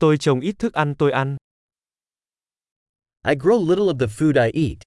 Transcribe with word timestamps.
Tôi 0.00 0.18
trồng 0.18 0.40
ít 0.40 0.54
thức 0.58 0.72
ăn 0.72 0.94
tôi 0.98 1.12
ăn. 1.12 1.36
I 3.28 3.34
grow 3.34 3.68
little 3.68 3.84
of 3.84 3.98
the 3.98 4.06
food 4.06 4.50
I 4.52 4.68
eat. 4.68 4.78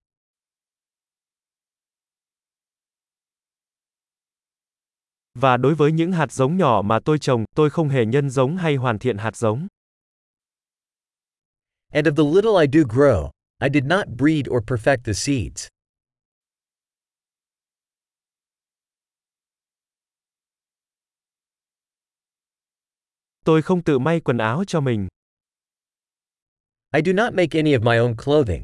Và 5.33 5.57
đối 5.57 5.75
với 5.75 5.91
những 5.91 6.11
hạt 6.11 6.31
giống 6.31 6.57
nhỏ 6.57 6.81
mà 6.85 6.99
tôi 7.05 7.19
trồng, 7.19 7.45
tôi 7.55 7.69
không 7.69 7.89
hề 7.89 8.05
nhân 8.05 8.29
giống 8.29 8.57
hay 8.57 8.75
hoàn 8.75 8.99
thiện 8.99 9.17
hạt 9.17 9.35
giống. 9.35 9.67
And 11.93 12.07
of 12.07 12.15
the 12.15 12.35
little 12.35 12.61
I 12.61 12.67
do 12.73 12.87
grow, 12.95 13.29
I 13.61 13.69
did 13.73 13.83
not 13.83 14.07
breed 14.17 14.49
or 14.49 14.63
perfect 14.67 14.97
the 15.03 15.13
seeds. 15.13 15.67
Tôi 23.49 23.61
không 23.61 23.83
tự 23.83 23.99
may 23.99 24.19
quần 24.19 24.37
áo 24.37 24.63
cho 24.67 24.81
mình. 24.81 25.07
I 26.93 27.01
do 27.05 27.13
not 27.13 27.33
make 27.33 27.59
any 27.59 27.71
of 27.75 27.83
my 27.83 27.97
own 27.97 28.15
clothing. 28.15 28.63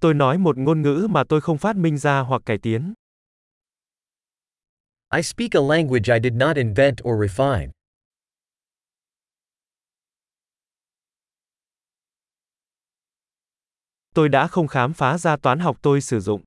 Tôi 0.00 0.14
nói 0.14 0.38
một 0.38 0.58
ngôn 0.58 0.82
ngữ 0.82 1.06
mà 1.10 1.24
tôi 1.28 1.40
không 1.40 1.58
phát 1.58 1.76
minh 1.76 1.98
ra 1.98 2.20
hoặc 2.20 2.42
cải 2.46 2.58
tiến. 2.58 2.94
I 5.16 5.22
speak 5.22 5.50
a 5.52 5.60
language 5.60 6.14
I 6.14 6.20
did 6.22 6.34
not 6.34 6.56
invent 6.56 6.96
or 7.02 7.24
refine. 7.24 7.70
Tôi 14.14 14.28
đã 14.28 14.46
không 14.48 14.68
khám 14.68 14.92
phá 14.92 15.18
ra 15.18 15.36
toán 15.36 15.58
học 15.58 15.76
tôi 15.82 16.00
sử 16.00 16.20
dụng. 16.20 16.42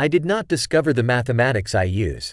I 0.00 0.08
did 0.08 0.24
not 0.24 0.48
discover 0.48 0.94
the 0.94 1.02
mathematics 1.02 1.74
I 1.74 1.84
use. 1.84 2.32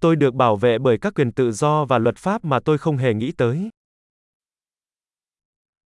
Tôi 0.00 0.16
được 0.16 0.34
bảo 0.34 0.56
vệ 0.56 0.78
bởi 0.78 0.98
các 1.00 1.14
quyền 1.14 1.32
tự 1.32 1.52
do 1.52 1.84
và 1.84 1.98
luật 1.98 2.16
pháp 2.16 2.44
mà 2.44 2.58
tôi 2.64 2.78
không 2.78 2.96
hề 2.96 3.14
nghĩ 3.14 3.32
tới. 3.32 3.70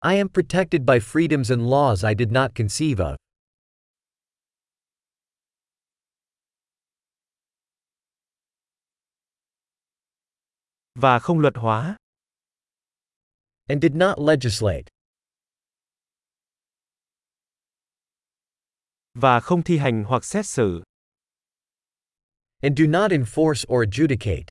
I 0.05 0.17
am 0.17 0.29
protected 0.29 0.81
by 0.83 0.99
freedoms 0.99 1.51
and 1.51 1.63
laws 1.63 2.09
I 2.09 2.15
did 2.19 2.33
not 2.33 2.51
conceive 2.55 3.05
of. 3.05 3.17
Và 10.95 11.19
không 11.19 11.39
luật 11.39 11.57
hóa. 11.57 11.97
And 13.69 13.83
did 13.83 13.95
not 13.95 14.19
legislate. 14.19 14.98
Và 19.21 19.41
không 19.41 19.63
thi 19.63 19.79
hành 19.79 20.05
hoặc 20.05 20.25
xét 20.25 20.47
xử. 20.47 20.83
And 22.63 22.79
do 22.79 22.87
not 22.87 23.11
enforce 23.11 23.65
or 23.75 23.89
adjudicate. 23.89 24.45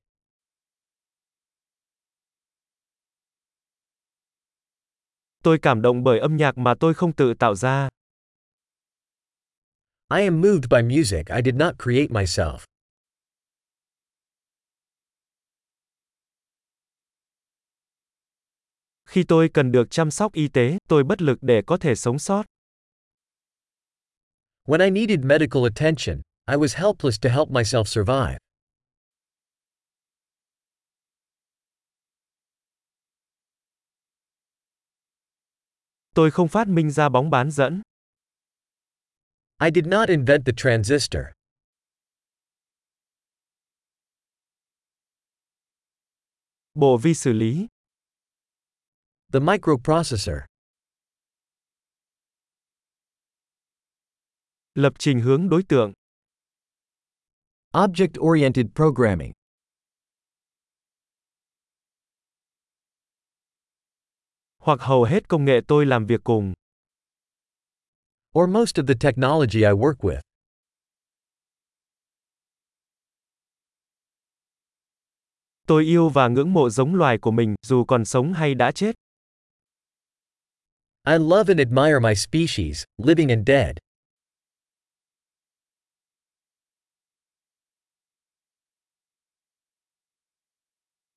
Tôi 5.43 5.59
cảm 5.61 5.81
động 5.81 6.03
bởi 6.03 6.19
âm 6.19 6.37
nhạc 6.37 6.57
mà 6.57 6.73
tôi 6.79 6.93
không 6.93 7.13
tự 7.15 7.33
tạo 7.33 7.55
ra. 7.55 7.89
I 10.15 10.21
am 10.23 10.41
moved 10.41 10.69
by 10.69 10.97
music 10.97 11.25
I 11.27 11.41
did 11.45 11.55
not 11.55 11.75
create 11.83 12.07
myself. 12.09 12.57
Khi 19.05 19.23
tôi 19.27 19.49
cần 19.53 19.71
được 19.71 19.87
chăm 19.91 20.11
sóc 20.11 20.33
y 20.33 20.47
tế, 20.47 20.77
tôi 20.89 21.03
bất 21.03 21.21
lực 21.21 21.37
để 21.41 21.61
có 21.67 21.77
thể 21.77 21.95
sống 21.95 22.19
sót. 22.19 22.45
When 24.67 24.81
I 24.81 24.89
needed 24.89 25.23
medical 25.23 25.63
attention, 25.63 26.21
I 26.45 26.57
was 26.57 26.73
helpless 26.73 27.17
to 27.19 27.29
help 27.29 27.49
myself 27.49 27.87
survive. 27.87 28.37
Tôi 36.13 36.31
không 36.31 36.47
phát 36.47 36.67
minh 36.67 36.91
ra 36.91 37.09
bóng 37.09 37.29
bán 37.29 37.51
dẫn. 37.51 37.81
I 39.59 39.71
did 39.71 39.87
not 39.87 40.09
invent 40.09 40.45
the 40.45 40.53
transistor. 40.57 41.31
Bộ 46.73 46.97
vi 46.97 47.13
xử 47.13 47.33
lý. 47.33 47.67
The 49.31 49.39
microprocessor. 49.39 50.45
Lập 54.77 54.93
trình 54.99 55.19
hướng 55.19 55.49
đối 55.49 55.63
tượng. 55.63 55.93
Object-oriented 57.73 58.67
programming. 58.75 59.31
Hoặc 64.57 64.79
hầu 64.81 65.03
hết 65.03 65.29
công 65.29 65.45
nghệ 65.45 65.59
tôi 65.67 65.85
làm 65.85 66.05
việc 66.05 66.21
cùng. 66.23 66.53
Or 68.39 68.49
most 68.49 68.75
of 68.79 68.87
the 68.87 68.93
technology 68.99 69.59
I 69.59 69.73
work 69.73 69.95
with. 69.97 70.21
Tôi 75.67 75.83
yêu 75.83 76.09
và 76.09 76.27
ngưỡng 76.27 76.53
mộ 76.53 76.69
giống 76.69 76.95
loài 76.95 77.17
của 77.21 77.31
mình, 77.31 77.55
dù 77.61 77.85
còn 77.85 78.05
sống 78.05 78.33
hay 78.33 78.55
đã 78.55 78.71
chết. 78.71 78.95
I 81.07 81.13
love 81.19 81.53
and 81.53 81.59
admire 81.59 81.99
my 81.99 82.15
species, 82.15 82.83
living 82.97 83.29
and 83.29 83.47
dead. 83.47 83.77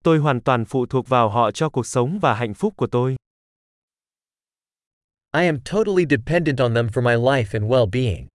Tôi 0.04 0.18
hoàn 0.18 0.40
toàn 0.40 0.64
phụ 0.64 0.86
thuộc 0.86 1.08
vào 1.08 1.28
họ 1.28 1.50
cho 1.50 1.68
cuộc 1.68 1.86
sống 1.86 2.18
và 2.22 2.34
hạnh 2.34 2.54
phúc 2.54 2.74
của 2.76 2.86
tôi. 2.86 3.16
I 5.32 5.46
am 5.46 5.60
totally 5.60 6.04
dependent 6.10 6.58
on 6.58 6.74
them 6.74 6.88
for 6.88 7.02
my 7.02 7.14
life 7.14 7.60
and 7.60 7.72
well-being. 7.72 8.26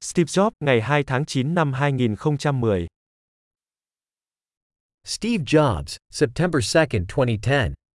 Steve 0.00 0.26
Jobs, 0.26 0.50
ngày 0.60 0.80
2 0.80 1.02
tháng 1.02 1.24
9 1.26 1.54
năm 1.54 1.72
2010. 1.72 2.86
Steve 5.04 5.44
Jobs, 5.44 5.96
September 6.10 6.60
2, 6.74 6.86
2010. 6.90 7.85